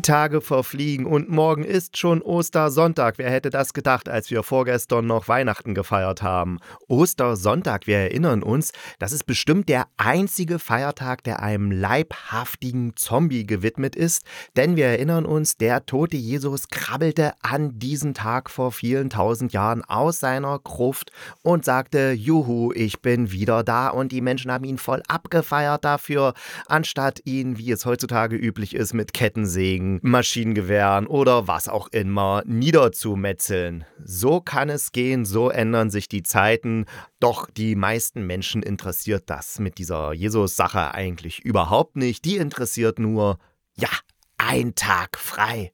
[0.00, 3.18] Die Tage verfliegen und morgen ist schon Ostersonntag.
[3.18, 6.58] Wer hätte das gedacht, als wir vorgestern noch Weihnachten gefeiert haben?
[6.88, 13.94] Ostersonntag, wir erinnern uns, das ist bestimmt der einzige Feiertag, der einem leibhaftigen Zombie gewidmet
[13.94, 14.24] ist.
[14.56, 19.84] Denn wir erinnern uns, der tote Jesus krabbelte an diesem Tag vor vielen tausend Jahren
[19.84, 21.12] aus seiner Gruft
[21.42, 23.88] und sagte, Juhu, ich bin wieder da.
[23.88, 26.32] Und die Menschen haben ihn voll abgefeiert dafür,
[26.68, 33.84] anstatt ihn, wie es heutzutage üblich ist, mit Kettensägen Maschinengewehren oder was auch immer niederzumetzeln.
[34.04, 36.86] So kann es gehen, so ändern sich die Zeiten.
[37.18, 42.24] Doch die meisten Menschen interessiert das mit dieser Jesus-Sache eigentlich überhaupt nicht.
[42.24, 43.38] Die interessiert nur,
[43.74, 43.90] ja,
[44.38, 45.72] ein Tag frei.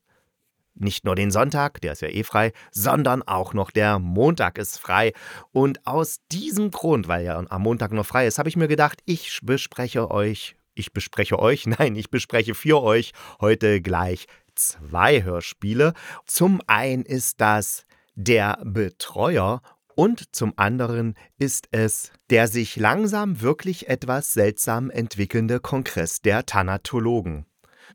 [0.78, 4.78] Nicht nur den Sonntag, der ist ja eh frei, sondern auch noch der Montag ist
[4.78, 5.12] frei.
[5.52, 9.00] Und aus diesem Grund, weil ja am Montag noch frei ist, habe ich mir gedacht,
[9.06, 15.92] ich bespreche euch ich bespreche euch, nein, ich bespreche für euch heute gleich zwei Hörspiele.
[16.26, 19.60] Zum einen ist das Der Betreuer
[19.94, 27.46] und zum anderen ist es der sich langsam wirklich etwas seltsam entwickelnde Kongress der Thanatologen.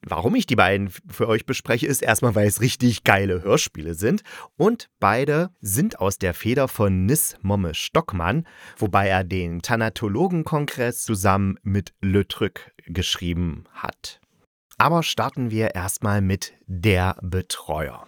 [0.02, 4.22] Warum ich die beiden für euch bespreche, ist erstmal, weil es richtig geile Hörspiele sind.
[4.58, 8.48] Und beide sind aus der Feder von Nis Momme Stockmann,
[8.78, 14.20] wobei er den Thanatologenkongress zusammen mit Le Truc geschrieben hat.
[14.78, 18.08] Aber starten wir erstmal mit Der Betreuer.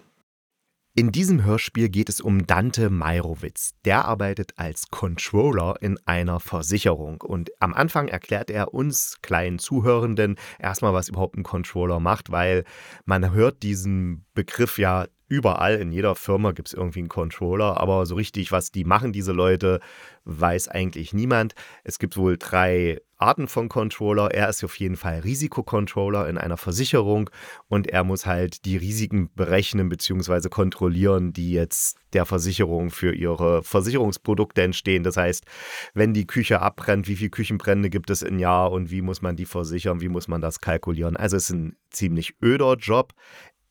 [0.96, 3.74] In diesem Hörspiel geht es um Dante Meirowitz.
[3.84, 7.20] Der arbeitet als Controller in einer Versicherung.
[7.22, 12.64] Und am Anfang erklärt er uns kleinen Zuhörenden erstmal, was überhaupt ein Controller macht, weil
[13.06, 18.06] man hört diesen Begriff ja überall, in jeder Firma gibt es irgendwie einen Controller, aber
[18.06, 19.80] so richtig, was die machen, diese Leute,
[20.26, 21.54] weiß eigentlich niemand.
[21.84, 24.32] Es gibt wohl drei Arten von Controller.
[24.32, 27.30] Er ist auf jeden Fall Risikocontroller in einer Versicherung
[27.68, 30.50] und er muss halt die Risiken berechnen bzw.
[30.50, 35.04] kontrollieren, die jetzt der Versicherung für ihre Versicherungsprodukte entstehen.
[35.04, 35.46] Das heißt,
[35.94, 39.36] wenn die Küche abbrennt, wie viele Küchenbrände gibt es im Jahr und wie muss man
[39.36, 41.18] die versichern, wie muss man das kalkulieren.
[41.18, 43.14] Also es ist ein ziemlich öder Job.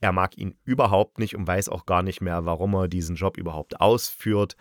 [0.03, 3.39] Er mag ihn überhaupt nicht und weiß auch gar nicht mehr, warum er diesen Job
[3.39, 4.57] überhaupt ausführt.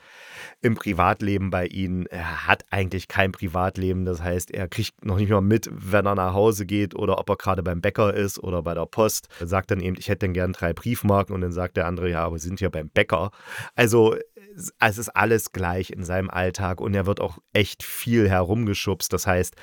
[0.62, 4.06] Im Privatleben bei ihm, er hat eigentlich kein Privatleben.
[4.06, 7.28] Das heißt, er kriegt noch nicht mal mit, wenn er nach Hause geht oder ob
[7.28, 9.30] er gerade beim Bäcker ist oder bei der Post.
[9.40, 12.12] Er sagt dann eben, ich hätte dann gern drei Briefmarken und dann sagt der andere,
[12.12, 13.32] ja, aber wir sind ja beim Bäcker.
[13.76, 14.16] Also
[14.80, 19.12] es ist alles gleich in seinem Alltag und er wird auch echt viel herumgeschubst.
[19.14, 19.56] Das heißt,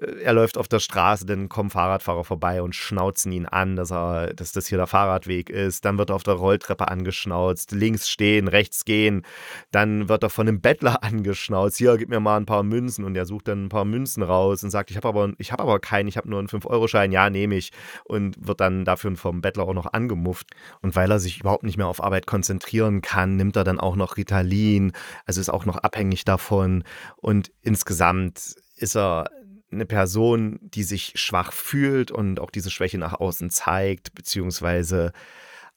[0.00, 3.90] äh, er läuft auf der Straße, dann kommen Fahrradfahrer vorbei und schnauzen ihn an, dass
[3.90, 4.86] er, dass das hier der
[5.20, 5.84] Fahrradweg ist.
[5.84, 9.22] Dann wird er auf der Rolltreppe angeschnauzt, links stehen, rechts gehen.
[9.70, 11.76] Dann wird er von einem Bettler angeschnauzt.
[11.76, 14.64] Hier, gib mir mal ein paar Münzen und er sucht dann ein paar Münzen raus
[14.64, 17.12] und sagt, ich habe aber, ich habe aber keinen, ich habe nur einen 5-Euro-Schein.
[17.12, 17.72] Ja, nehme ich
[18.04, 20.48] und wird dann dafür vom Bettler auch noch angemufft.
[20.82, 23.96] Und weil er sich überhaupt nicht mehr auf Arbeit konzentrieren kann, nimmt er dann auch
[23.96, 24.92] noch Ritalin,
[25.26, 26.84] also ist auch noch abhängig davon.
[27.16, 29.30] Und insgesamt ist er
[29.72, 35.12] eine Person, die sich schwach fühlt und auch diese Schwäche nach außen zeigt, beziehungsweise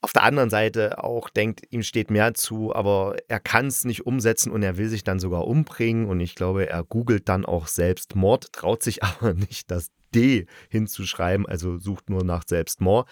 [0.04, 4.06] auf der anderen Seite auch denkt, ihm steht mehr zu, aber er kann es nicht
[4.06, 6.08] umsetzen und er will sich dann sogar umbringen.
[6.08, 11.46] Und ich glaube, er googelt dann auch Selbstmord, traut sich aber nicht, das D hinzuschreiben,
[11.46, 13.10] also sucht nur nach Selbstmord.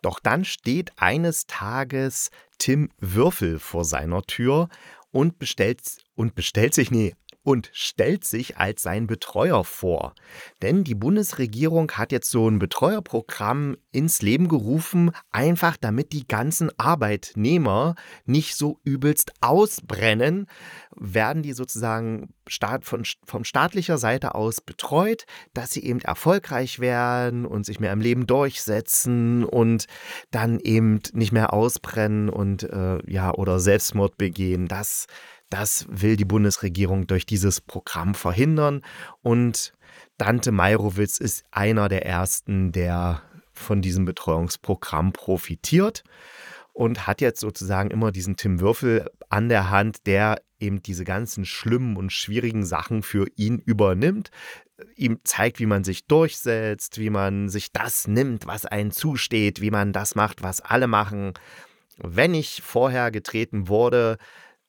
[0.00, 4.70] Doch dann steht eines Tages Tim Würfel vor seiner Tür
[5.10, 5.82] und bestellt
[6.14, 10.14] und bestellt sich, nee, und stellt sich als sein Betreuer vor.
[10.62, 16.70] Denn die Bundesregierung hat jetzt so ein Betreuerprogramm ins Leben gerufen, einfach damit die ganzen
[16.78, 17.94] Arbeitnehmer
[18.26, 20.46] nicht so übelst ausbrennen,
[20.94, 22.34] werden die sozusagen
[22.82, 28.00] von, von staatlicher Seite aus betreut, dass sie eben erfolgreich werden und sich mehr im
[28.00, 29.86] Leben durchsetzen und
[30.30, 34.66] dann eben nicht mehr ausbrennen und äh, ja oder Selbstmord begehen.
[34.66, 35.06] Das
[35.50, 38.82] das will die Bundesregierung durch dieses Programm verhindern.
[39.22, 39.72] Und
[40.16, 46.04] Dante Meirowitz ist einer der ersten, der von diesem Betreuungsprogramm profitiert
[46.72, 51.44] und hat jetzt sozusagen immer diesen Tim Würfel an der Hand, der eben diese ganzen
[51.44, 54.30] schlimmen und schwierigen Sachen für ihn übernimmt,
[54.96, 59.70] ihm zeigt, wie man sich durchsetzt, wie man sich das nimmt, was einen zusteht, wie
[59.70, 61.34] man das macht, was alle machen.
[61.98, 64.16] Wenn ich vorher getreten wurde,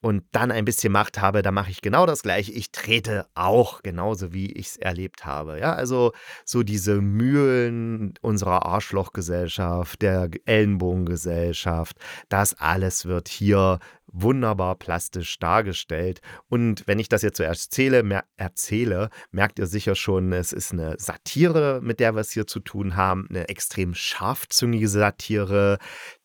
[0.01, 2.51] und dann ein bisschen Macht habe, dann mache ich genau das Gleiche.
[2.51, 5.59] Ich trete auch genauso, wie ich es erlebt habe.
[5.59, 6.12] Ja, also
[6.44, 11.98] so diese Mühlen unserer Arschlochgesellschaft, der Ellenbogengesellschaft,
[12.30, 13.80] das alles wird hier
[14.12, 16.21] wunderbar plastisch dargestellt.
[16.50, 20.74] Und wenn ich das jetzt so erzähle, mer erzähle, merkt ihr sicher schon, es ist
[20.74, 25.77] eine Satire, mit der wir es hier zu tun haben, eine extrem scharfzüngige Satire,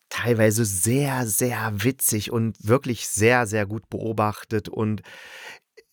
[0.09, 5.01] teilweise sehr, sehr witzig und wirklich sehr, sehr gut beobachtet und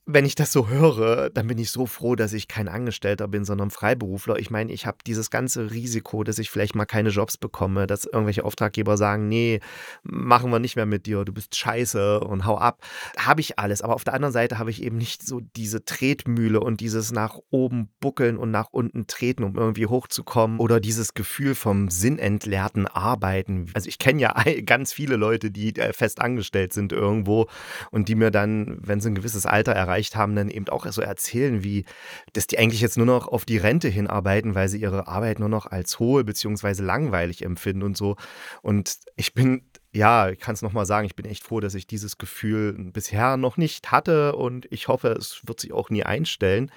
[0.07, 3.47] wenn ich das so höre, dann bin ich so froh, dass ich kein Angestellter bin,
[3.47, 4.39] sondern Freiberufler.
[4.39, 8.05] Ich meine, ich habe dieses ganze Risiko, dass ich vielleicht mal keine Jobs bekomme, dass
[8.05, 9.61] irgendwelche Auftraggeber sagen, nee,
[10.03, 12.83] machen wir nicht mehr mit dir, du bist scheiße und hau ab.
[13.17, 13.81] Habe ich alles.
[13.81, 17.39] Aber auf der anderen Seite habe ich eben nicht so diese Tretmühle und dieses nach
[17.51, 20.59] oben buckeln und nach unten treten, um irgendwie hochzukommen.
[20.59, 23.71] Oder dieses Gefühl vom sinnentleerten Arbeiten.
[23.73, 24.35] Also ich kenne ja
[24.67, 27.47] ganz viele Leute, die äh, fest angestellt sind irgendwo
[27.91, 30.87] und die mir dann, wenn sie ein gewisses Alter erreichen, erreicht haben, dann eben auch
[30.87, 31.85] so erzählen, wie,
[32.33, 35.49] dass die eigentlich jetzt nur noch auf die Rente hinarbeiten, weil sie ihre Arbeit nur
[35.49, 36.83] noch als hohe bzw.
[36.83, 38.17] langweilig empfinden und so.
[38.63, 39.63] Und ich bin
[39.93, 43.37] ja, ich kann es nochmal sagen, ich bin echt froh, dass ich dieses Gefühl bisher
[43.37, 46.73] noch nicht hatte und ich hoffe, es wird sich auch nie einstellen.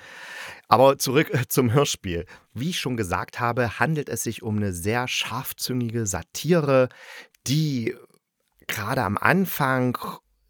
[0.68, 2.28] Aber zurück zum Hörspiel.
[2.54, 6.90] Wie ich schon gesagt habe, handelt es sich um eine sehr scharfzüngige Satire,
[7.48, 7.96] die
[8.68, 9.98] gerade am Anfang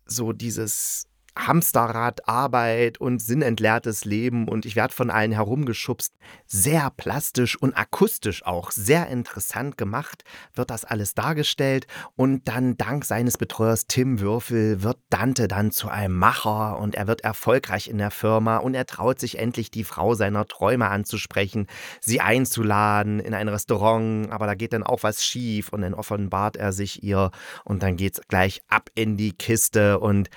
[0.05, 4.47] so dieses Hamsterrad, Arbeit und sinnentleertes Leben.
[4.47, 6.13] Und ich werde von allen herumgeschubst.
[6.45, 10.23] Sehr plastisch und akustisch auch, sehr interessant gemacht
[10.53, 11.87] wird das alles dargestellt.
[12.15, 16.79] Und dann dank seines Betreuers Tim Würfel wird Dante dann zu einem Macher.
[16.79, 18.57] Und er wird erfolgreich in der Firma.
[18.57, 21.67] Und er traut sich endlich die Frau seiner Träume anzusprechen,
[22.01, 25.69] sie einzuladen in ein Restaurant, aber da geht dann auch was schief.
[25.69, 27.31] Und dann offenbart er sich ihr.
[27.63, 29.99] Und dann geht's gleich ab in die Kiste.
[29.99, 30.29] Und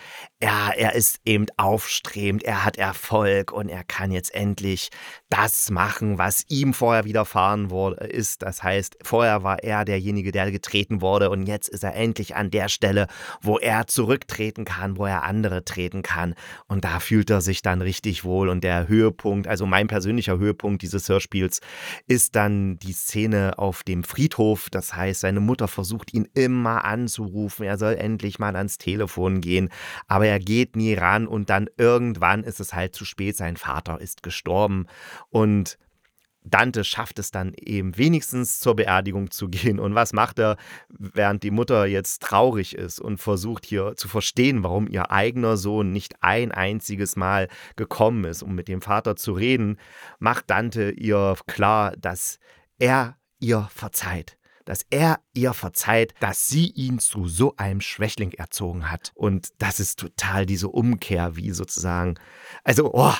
[0.42, 4.88] ja, er ist eben aufstrebend, er hat Erfolg und er kann jetzt endlich
[5.28, 8.40] das machen, was ihm vorher widerfahren wurde, ist.
[8.42, 12.50] Das heißt, vorher war er derjenige, der getreten wurde und jetzt ist er endlich an
[12.50, 13.06] der Stelle,
[13.42, 16.34] wo er zurücktreten kann, wo er andere treten kann.
[16.66, 18.48] Und da fühlt er sich dann richtig wohl.
[18.48, 21.60] Und der Höhepunkt, also mein persönlicher Höhepunkt dieses Hörspiels,
[22.06, 24.70] ist dann die Szene auf dem Friedhof.
[24.70, 29.68] Das heißt, seine Mutter versucht ihn immer anzurufen, er soll endlich mal ans Telefon gehen,
[30.08, 34.00] aber er geht nie ran und dann irgendwann ist es halt zu spät, sein Vater
[34.00, 34.86] ist gestorben
[35.28, 35.76] und
[36.42, 39.78] Dante schafft es dann eben wenigstens zur Beerdigung zu gehen.
[39.78, 40.56] Und was macht er,
[40.88, 45.92] während die Mutter jetzt traurig ist und versucht hier zu verstehen, warum ihr eigener Sohn
[45.92, 49.78] nicht ein einziges Mal gekommen ist, um mit dem Vater zu reden,
[50.18, 52.38] macht Dante ihr klar, dass
[52.78, 58.90] er ihr verzeiht dass er ihr verzeiht, dass sie ihn zu so einem Schwächling erzogen
[58.90, 59.12] hat.
[59.14, 62.14] Und das ist total diese Umkehr, wie sozusagen,
[62.64, 63.14] also, oh,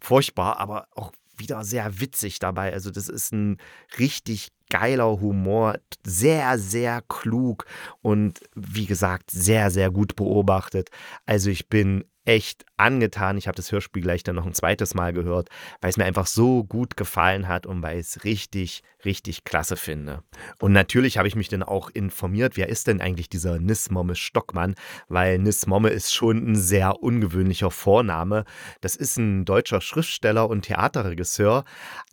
[0.00, 2.72] furchtbar, aber auch wieder sehr witzig dabei.
[2.72, 3.58] Also, das ist ein
[3.98, 7.64] richtig geiler Humor, sehr, sehr klug
[8.02, 10.90] und wie gesagt, sehr, sehr gut beobachtet.
[11.26, 13.36] Also, ich bin echt angetan.
[13.38, 15.48] Ich habe das Hörspiel gleich dann noch ein zweites Mal gehört,
[15.80, 19.76] weil es mir einfach so gut gefallen hat und weil ich es richtig, richtig klasse
[19.76, 20.22] finde.
[20.58, 24.74] Und natürlich habe ich mich dann auch informiert, wer ist denn eigentlich dieser Nismomme Stockmann,
[25.08, 28.44] weil Nismomme ist schon ein sehr ungewöhnlicher Vorname.
[28.80, 31.64] Das ist ein deutscher Schriftsteller und Theaterregisseur,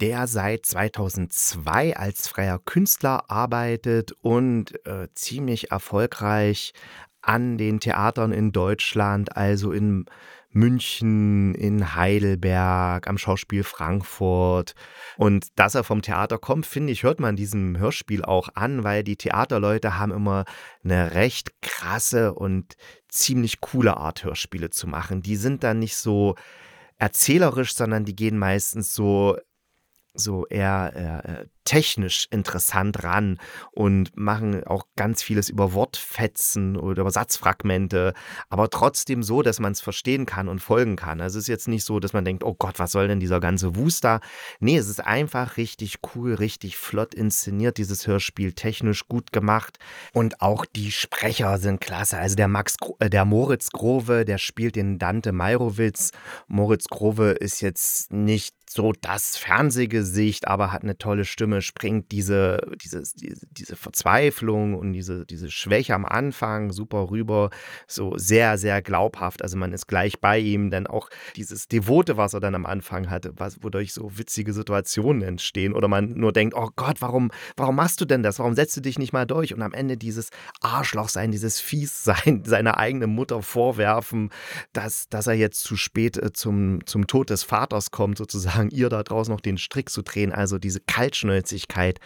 [0.01, 6.73] der seit 2002 als freier Künstler arbeitet und äh, ziemlich erfolgreich
[7.21, 10.05] an den Theatern in Deutschland, also in
[10.49, 14.73] München, in Heidelberg, am Schauspiel Frankfurt.
[15.17, 19.03] Und dass er vom Theater kommt, finde ich, hört man diesem Hörspiel auch an, weil
[19.03, 20.45] die Theaterleute haben immer
[20.83, 22.75] eine recht krasse und
[23.07, 25.21] ziemlich coole Art, Hörspiele zu machen.
[25.21, 26.35] Die sind dann nicht so
[26.97, 29.37] erzählerisch, sondern die gehen meistens so
[30.19, 33.39] so eher äh, technisch interessant ran
[33.71, 38.13] und machen auch ganz vieles über Wortfetzen oder über Satzfragmente,
[38.49, 41.19] aber trotzdem so, dass man es verstehen kann und folgen kann.
[41.19, 43.41] Also es ist jetzt nicht so, dass man denkt, oh Gott, was soll denn dieser
[43.41, 44.21] ganze Wuster?
[44.61, 49.77] Nee, es ist einfach richtig cool, richtig flott inszeniert, dieses Hörspiel, technisch gut gemacht
[50.13, 52.17] und auch die Sprecher sind klasse.
[52.17, 56.11] Also der Max, äh, der Moritz Grove, der spielt den Dante Meirowitz.
[56.47, 62.61] Moritz Grove ist jetzt nicht so das Fernsehgesicht, aber hat eine tolle Stimme bringt diese,
[62.81, 63.03] diese,
[63.51, 67.49] diese, Verzweiflung und diese, diese Schwäche am Anfang super rüber,
[67.87, 69.41] so sehr, sehr glaubhaft.
[69.41, 73.09] Also man ist gleich bei ihm, dann auch dieses Devote, was er dann am Anfang
[73.09, 77.75] hatte, was, wodurch so witzige Situationen entstehen oder man nur denkt, oh Gott, warum, warum
[77.75, 78.39] machst du denn das?
[78.39, 79.53] Warum setzt du dich nicht mal durch?
[79.53, 80.29] Und am Ende dieses
[80.61, 84.31] Arschloch sein, dieses Fies sein, seiner eigenen Mutter vorwerfen,
[84.73, 88.89] dass, dass er jetzt zu spät äh, zum, zum Tod des Vaters kommt, sozusagen ihr
[88.89, 90.31] da draußen noch den Strick zu drehen.
[90.31, 90.79] Also diese
[91.47, 91.99] Kaltschnäuzigkeit,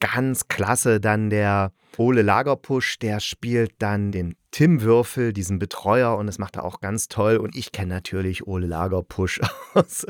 [0.00, 1.00] ganz klasse.
[1.00, 6.56] Dann der Ole Lagerpusch, der spielt dann den Tim Würfel, diesen Betreuer, und das macht
[6.56, 7.36] er auch ganz toll.
[7.36, 9.40] Und ich kenne natürlich Ole Lagerpusch
[9.74, 10.06] aus,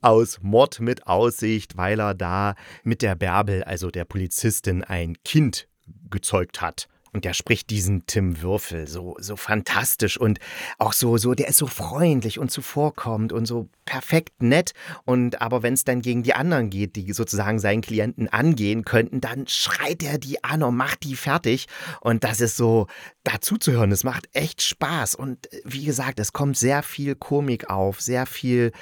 [0.00, 5.68] aus Mord mit Aussicht, weil er da mit der Bärbel, also der Polizistin, ein Kind
[6.10, 6.88] gezeugt hat.
[7.12, 10.38] Und der spricht diesen Tim Würfel so, so fantastisch und
[10.78, 14.72] auch so, so, der ist so freundlich und zuvorkommend und so perfekt nett.
[15.04, 19.20] Und aber wenn es dann gegen die anderen geht, die sozusagen seinen Klienten angehen könnten,
[19.20, 21.66] dann schreit er die an und macht die fertig.
[22.00, 22.86] Und das ist so,
[23.24, 25.14] dazu zu hören, es macht echt Spaß.
[25.14, 28.72] Und äh, wie gesagt, es kommt sehr viel Komik auf, sehr viel,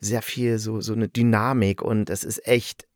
[0.00, 2.86] sehr viel so, so eine Dynamik und es ist echt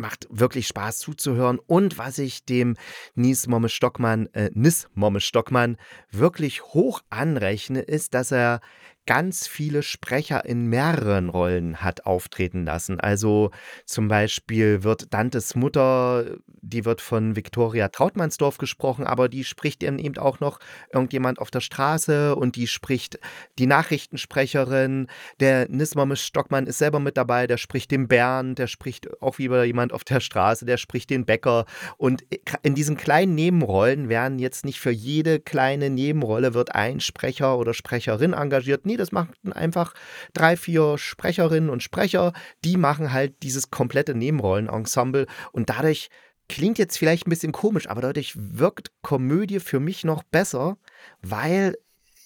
[0.00, 1.58] macht wirklich Spaß zuzuhören.
[1.66, 2.76] Und was ich dem
[3.14, 5.76] Nies Momme Stockmann, äh, Nis Momme Stockmann
[6.10, 8.60] wirklich hoch anrechne, ist, dass er
[9.06, 13.00] ganz viele Sprecher in mehreren Rollen hat auftreten lassen.
[13.00, 13.50] Also
[13.84, 20.16] zum Beispiel wird Dantes Mutter, die wird von Viktoria Trautmannsdorf gesprochen, aber die spricht eben
[20.18, 20.60] auch noch
[20.92, 23.18] irgendjemand auf der Straße und die spricht
[23.58, 25.08] die Nachrichtensprecherin.
[25.40, 29.64] Der Nismamis Stockmann ist selber mit dabei, der spricht den Bären, der spricht auch wieder
[29.64, 31.64] jemand auf der Straße, der spricht den Bäcker.
[31.96, 32.24] Und
[32.62, 37.74] in diesen kleinen Nebenrollen werden jetzt nicht für jede kleine Nebenrolle wird ein Sprecher oder
[37.74, 38.86] Sprecherin engagiert.
[38.86, 39.94] Nee, das machen einfach
[40.32, 42.32] drei, vier Sprecherinnen und Sprecher,
[42.64, 46.08] die machen halt dieses komplette Nebenrollenensemble und dadurch
[46.48, 50.78] klingt jetzt vielleicht ein bisschen komisch, aber dadurch wirkt Komödie für mich noch besser,
[51.22, 51.76] weil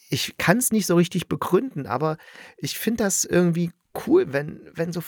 [0.09, 2.16] ich kann es nicht so richtig begründen, aber
[2.57, 3.71] ich finde das irgendwie
[4.07, 5.02] cool, wenn, wenn, so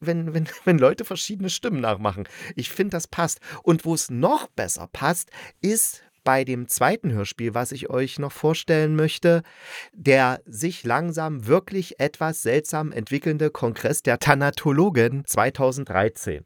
[0.00, 2.28] wenn, wenn, wenn Leute verschiedene Stimmen nachmachen.
[2.56, 3.40] Ich finde, das passt.
[3.62, 8.32] Und wo es noch besser passt, ist, bei dem zweiten Hörspiel, was ich euch noch
[8.32, 9.42] vorstellen möchte,
[9.92, 16.44] der sich langsam wirklich etwas seltsam entwickelnde Kongress der Thanatologen 2013.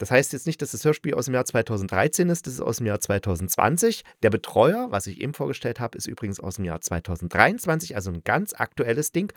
[0.00, 2.78] Das heißt jetzt nicht, dass das Hörspiel aus dem Jahr 2013 ist, das ist aus
[2.78, 4.02] dem Jahr 2020.
[4.22, 8.24] Der Betreuer, was ich eben vorgestellt habe, ist übrigens aus dem Jahr 2023, also ein
[8.24, 9.30] ganz aktuelles Ding.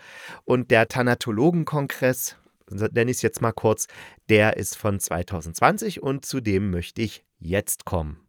[0.46, 2.38] Und der Thanatologenkongress,
[2.70, 3.88] nenne ich es jetzt mal kurz,
[4.30, 8.24] der ist von 2020 und zu dem möchte ich jetzt kommen.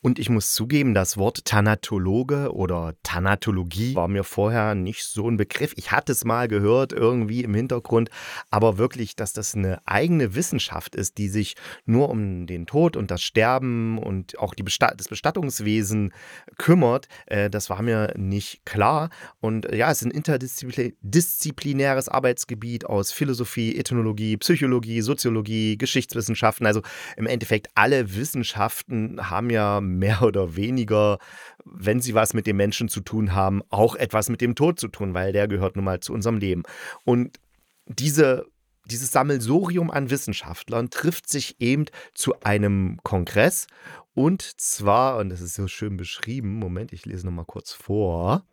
[0.00, 5.36] Und ich muss zugeben, das Wort Thanatologe oder Thanatologie war mir vorher nicht so ein
[5.36, 5.72] Begriff.
[5.76, 8.10] Ich hatte es mal gehört, irgendwie im Hintergrund,
[8.50, 13.10] aber wirklich, dass das eine eigene Wissenschaft ist, die sich nur um den Tod und
[13.10, 16.12] das Sterben und auch Besta das Bestattungswesen
[16.58, 19.10] kümmert, äh, das war mir nicht klar.
[19.40, 26.66] Und äh, ja, es ist ein interdisziplinäres Arbeitsgebiet aus Philosophie, Ethnologie, Psychologie, Soziologie, Geschichtswissenschaften.
[26.66, 26.82] Also
[27.16, 31.18] im Endeffekt alle Wissenschaften haben ja mehr oder weniger,
[31.64, 34.88] wenn sie was mit dem Menschen zu tun haben, auch etwas mit dem Tod zu
[34.88, 36.62] tun, weil der gehört nun mal zu unserem Leben.
[37.04, 37.38] Und
[37.86, 38.46] diese
[38.86, 43.68] dieses Sammelsurium an Wissenschaftlern trifft sich eben zu einem Kongress
[44.14, 48.44] und zwar, und das ist so schön beschrieben, Moment, ich lese nochmal kurz vor,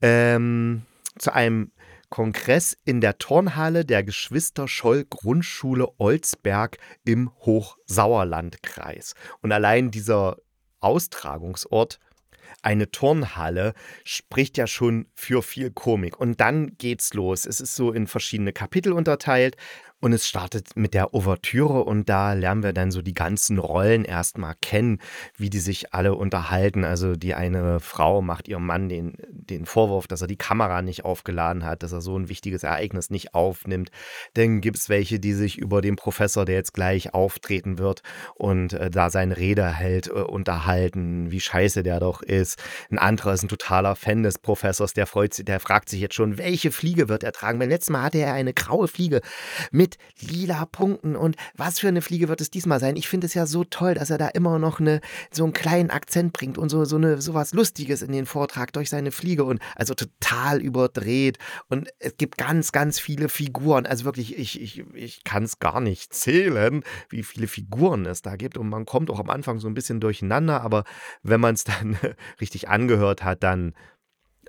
[0.00, 0.82] ähm,
[1.18, 1.70] zu einem
[2.12, 6.76] Kongress in der Turnhalle der Geschwister Scholl Grundschule Olsberg
[7.06, 9.14] im Hochsauerlandkreis.
[9.40, 10.36] Und allein dieser
[10.80, 11.98] Austragungsort
[12.60, 13.72] eine Turnhalle
[14.04, 16.20] spricht ja schon für viel Komik.
[16.20, 17.46] Und dann geht's los.
[17.46, 19.56] Es ist so in verschiedene Kapitel unterteilt
[20.02, 24.04] und es startet mit der Ouvertüre und da lernen wir dann so die ganzen Rollen
[24.04, 24.98] erstmal kennen,
[25.36, 26.84] wie die sich alle unterhalten.
[26.84, 31.04] Also die eine Frau macht ihrem Mann den, den Vorwurf, dass er die Kamera nicht
[31.04, 33.92] aufgeladen hat, dass er so ein wichtiges Ereignis nicht aufnimmt.
[34.34, 38.02] Dann gibt es welche, die sich über den Professor, der jetzt gleich auftreten wird
[38.34, 42.60] und äh, da seine Rede hält, äh, unterhalten, wie scheiße der doch ist.
[42.90, 46.16] Ein anderer ist ein totaler Fan des Professors, der freut sich, der fragt sich jetzt
[46.16, 47.60] schon, welche Fliege wird er tragen?
[47.60, 49.20] Beim letzten Mal hatte er eine graue Fliege
[49.70, 52.96] mit mit lila Punkten und was für eine Fliege wird es diesmal sein?
[52.96, 55.90] Ich finde es ja so toll, dass er da immer noch eine, so einen kleinen
[55.90, 59.44] Akzent bringt und so, so, eine, so was Lustiges in den Vortrag durch seine Fliege
[59.44, 63.86] und also total überdreht und es gibt ganz, ganz viele Figuren.
[63.86, 68.36] Also wirklich, ich, ich, ich kann es gar nicht zählen, wie viele Figuren es da
[68.36, 70.84] gibt und man kommt auch am Anfang so ein bisschen durcheinander, aber
[71.22, 71.98] wenn man es dann
[72.40, 73.74] richtig angehört hat, dann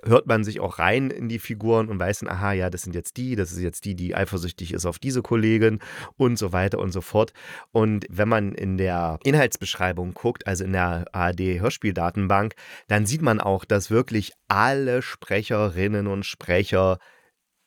[0.06, 2.94] hört man sich auch rein in die Figuren und weiß dann, aha, ja, das sind
[2.94, 5.80] jetzt die, das ist jetzt die, die eifersüchtig ist auf diese Kollegin
[6.16, 7.32] und so weiter und so fort.
[7.72, 12.54] Und wenn man in der Inhaltsbeschreibung guckt, also in der ARD-Hörspieldatenbank,
[12.88, 16.98] dann sieht man auch, dass wirklich alle Sprecherinnen und Sprecher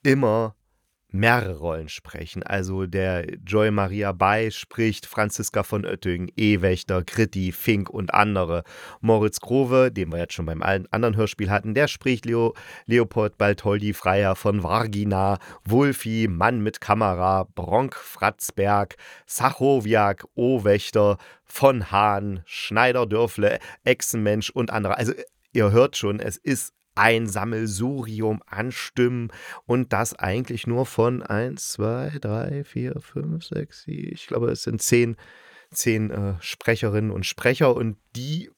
[0.04, 0.56] immer
[1.10, 2.44] mehrere Rollen sprechen.
[2.44, 8.64] Also der Joy Maria Bay spricht Franziska von Oetting, E-Wächter, Kritti, Fink und andere.
[9.02, 12.54] Moritz Grove, den wir jetzt schon beim anderen Hörspiel hatten, der spricht Leo,
[12.86, 18.96] Leopold Baltoldi Freier von Vargina, Wulfi, Mann mit Kamera, Bronk Fratzberg,
[19.26, 24.98] Sachowiak, O-Wächter, von Hahn, Schneider Dörfle, Echsenmensch und andere.
[24.98, 25.14] Also
[25.54, 29.32] ihr hört schon, es ist ein Sammelsurium an Stimmen
[29.66, 34.64] und das eigentlich nur von 1, 2, 3, 4, 5, 6, 7, ich glaube, es
[34.64, 35.16] sind 10,
[35.72, 38.50] 10 äh, Sprecherinnen und Sprecher und die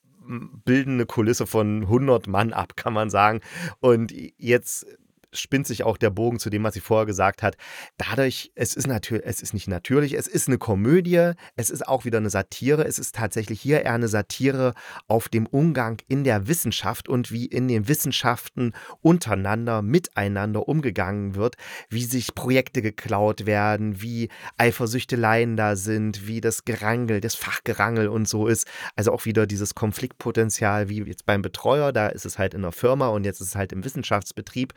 [0.64, 3.42] bilden eine Kulisse von 100 Mann ab, kann man sagen.
[3.80, 4.86] Und jetzt
[5.34, 7.56] spinnt sich auch der Bogen zu dem, was sie vorher gesagt hat.
[7.98, 12.06] Dadurch, es ist natürlich, es ist nicht natürlich, es ist eine Komödie, es ist auch
[12.06, 14.74] wieder eine Satire, es ist tatsächlich hier eher eine Satire
[15.08, 21.56] auf dem Umgang in der Wissenschaft und wie in den Wissenschaften untereinander, miteinander umgegangen wird,
[21.90, 28.28] wie sich Projekte geklaut werden, wie Eifersüchteleien da sind, wie das Gerangel, das Fachgerangel und
[28.28, 28.68] so ist.
[28.96, 32.72] Also auch wieder dieses Konfliktpotenzial, wie jetzt beim Betreuer, da ist es halt in der
[32.72, 34.74] Firma und jetzt ist es halt im Wissenschaftsbetrieb.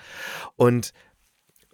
[0.56, 0.92] Und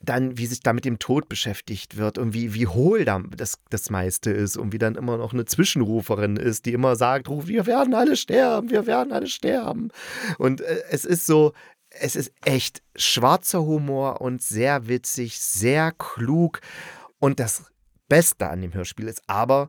[0.00, 3.58] dann, wie sich da mit dem Tod beschäftigt wird und wie, wie hohl da das,
[3.70, 7.66] das meiste ist und wie dann immer noch eine Zwischenruferin ist, die immer sagt, wir
[7.66, 9.90] werden alle sterben, wir werden alle sterben.
[10.38, 11.52] Und äh, es ist so,
[11.90, 16.60] es ist echt schwarzer Humor und sehr witzig, sehr klug.
[17.18, 17.64] Und das
[18.08, 19.68] Beste an dem Hörspiel ist aber,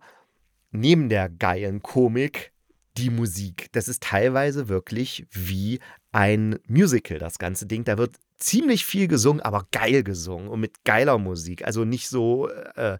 [0.71, 2.51] neben der geilen Komik,
[2.97, 3.69] die Musik.
[3.71, 5.79] Das ist teilweise wirklich wie
[6.11, 7.83] ein Musical, das ganze Ding.
[7.83, 11.65] Da wird ziemlich viel gesungen, aber geil gesungen und mit geiler Musik.
[11.65, 12.97] Also nicht so äh,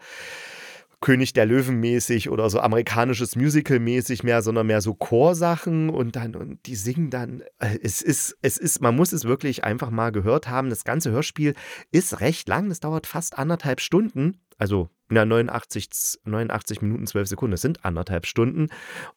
[1.02, 6.16] König der Löwen mäßig oder so amerikanisches Musical mäßig mehr, sondern mehr so Chorsachen und
[6.16, 7.42] dann und die singen dann.
[7.60, 10.70] Äh, es ist, es ist, man muss es wirklich einfach mal gehört haben.
[10.70, 11.54] Das ganze Hörspiel
[11.92, 12.70] ist recht lang.
[12.70, 14.42] Das dauert fast anderthalb Stunden.
[14.58, 17.52] Also ja, 89, 89 Minuten, 12 Sekunden.
[17.52, 18.68] Das sind anderthalb Stunden.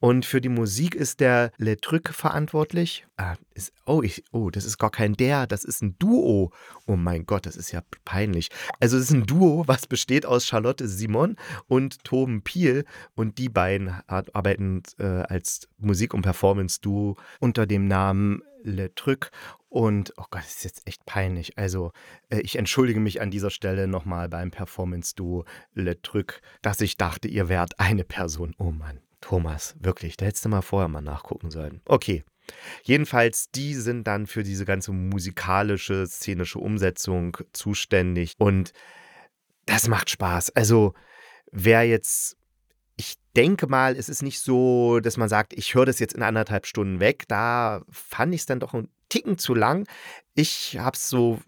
[0.01, 3.07] Und für die Musik ist der Le Truc verantwortlich.
[3.17, 6.53] Ah, ist, oh, ich, oh, das ist gar kein der, das ist ein Duo.
[6.87, 8.49] Oh mein Gott, das ist ja peinlich.
[8.81, 11.37] Also, es ist ein Duo, was besteht aus Charlotte Simon
[11.69, 12.85] und Toben Piel.
[13.15, 19.31] Und die beiden arbeiten äh, als Musik- und Performance-Duo unter dem Namen Le Truc.
[19.69, 21.57] Und, oh Gott, das ist jetzt echt peinlich.
[21.59, 21.93] Also,
[22.29, 25.45] äh, ich entschuldige mich an dieser Stelle nochmal beim Performance-Duo
[25.75, 28.55] Le Truc, dass ich dachte, ihr wärt eine Person.
[28.59, 31.81] Oh Mann, Thomas, wirklich, da hättest du mal vorher mal nachgucken sollen.
[31.87, 32.25] Okay.
[32.83, 38.35] Jedenfalls, die sind dann für diese ganze musikalische, szenische Umsetzung zuständig.
[38.39, 38.73] Und
[39.67, 40.51] das macht Spaß.
[40.51, 40.93] Also,
[41.53, 42.37] wer jetzt
[42.97, 46.23] ich denke mal, es ist nicht so, dass man sagt, ich höre das jetzt in
[46.23, 47.25] anderthalb Stunden weg.
[47.29, 49.87] Da fand ich es dann doch ein Ticken zu lang.
[50.35, 51.41] Ich habe so,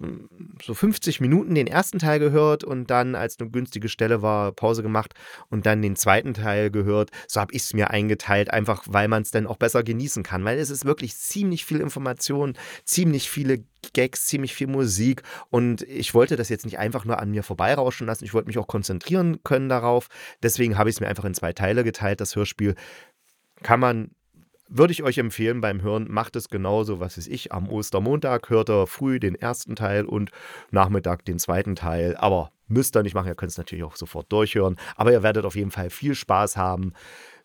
[0.63, 4.83] so 50 Minuten den ersten Teil gehört und dann, als eine günstige Stelle war, Pause
[4.83, 5.15] gemacht
[5.49, 7.11] und dann den zweiten Teil gehört.
[7.27, 10.45] So habe ich es mir eingeteilt, einfach weil man es dann auch besser genießen kann.
[10.45, 16.13] Weil es ist wirklich ziemlich viel Information, ziemlich viele Gags, ziemlich viel Musik und ich
[16.13, 18.25] wollte das jetzt nicht einfach nur an mir vorbeirauschen lassen.
[18.25, 20.09] Ich wollte mich auch konzentrieren können darauf.
[20.43, 22.21] Deswegen habe ich es mir einfach in zwei Teile geteilt.
[22.21, 22.75] Das Hörspiel
[23.63, 24.11] kann man
[24.77, 27.53] würde ich euch empfehlen beim Hören, macht es genauso, was weiß ich.
[27.53, 30.31] Am Ostermontag hört ihr früh den ersten Teil und
[30.71, 32.17] Nachmittag den zweiten Teil.
[32.17, 34.77] Aber müsst ihr nicht machen, ihr könnt es natürlich auch sofort durchhören.
[34.97, 36.93] Aber ihr werdet auf jeden Fall viel Spaß haben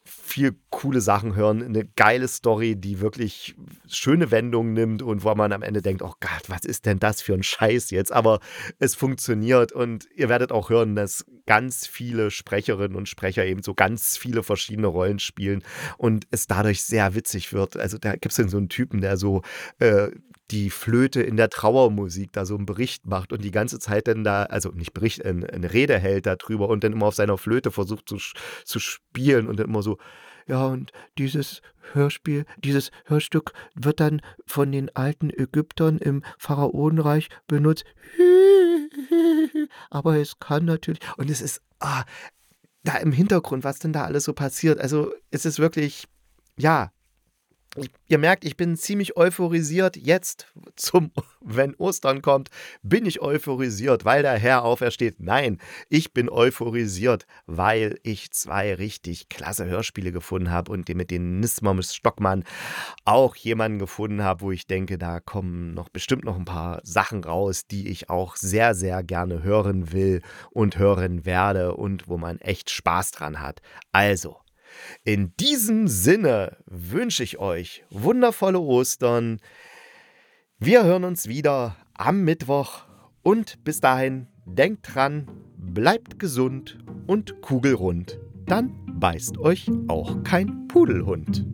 [0.09, 3.55] viel coole Sachen hören, eine geile Story, die wirklich
[3.87, 7.21] schöne Wendungen nimmt und wo man am Ende denkt, oh Gott, was ist denn das
[7.21, 8.11] für ein Scheiß jetzt?
[8.11, 8.39] Aber
[8.79, 13.73] es funktioniert und ihr werdet auch hören, dass ganz viele Sprecherinnen und Sprecher eben so
[13.73, 15.63] ganz viele verschiedene Rollen spielen
[15.97, 17.77] und es dadurch sehr witzig wird.
[17.77, 19.41] Also da gibt es so einen Typen, der so
[19.79, 20.09] äh,
[20.51, 24.23] die Flöte in der Trauermusik da so einen Bericht macht und die ganze Zeit dann
[24.23, 28.09] da, also nicht Bericht, eine, Rede hält darüber und dann immer auf seiner Flöte versucht
[28.09, 28.17] zu,
[28.65, 29.97] zu spielen und dann immer so,
[30.47, 31.61] ja, und dieses
[31.93, 37.85] Hörspiel, dieses Hörstück wird dann von den alten Ägyptern im Pharaonenreich benutzt.
[39.91, 42.03] Aber es kann natürlich, und es ist, ah,
[42.83, 44.79] da im Hintergrund, was denn da alles so passiert.
[44.79, 46.05] Also es ist wirklich,
[46.57, 46.91] ja,
[48.07, 49.95] ihr merkt, ich bin ziemlich euphorisiert.
[49.97, 52.49] Jetzt, zum, wenn Ostern kommt,
[52.81, 55.19] bin ich euphorisiert, weil der Herr aufersteht.
[55.19, 61.39] Nein, ich bin euphorisiert, weil ich zwei richtig klasse Hörspiele gefunden habe und mit den
[61.39, 62.43] Nismus Stockmann
[63.05, 67.23] auch jemanden gefunden habe, wo ich denke, da kommen noch bestimmt noch ein paar Sachen
[67.23, 72.39] raus, die ich auch sehr, sehr gerne hören will und hören werde und wo man
[72.39, 73.61] echt Spaß dran hat.
[73.91, 74.37] Also,
[75.03, 79.39] in diesem Sinne wünsche ich euch wundervolle Ostern.
[80.57, 82.85] Wir hören uns wieder am Mittwoch
[83.21, 85.27] und bis dahin denkt dran,
[85.57, 88.19] bleibt gesund und kugelrund.
[88.45, 91.45] Dann beißt euch auch kein Pudelhund.